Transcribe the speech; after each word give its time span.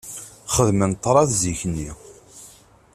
Xedmen 0.53 0.91
ṭrad 1.03 1.29
zik-nni. 1.41 1.91